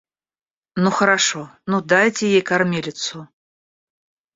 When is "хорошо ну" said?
0.89-1.79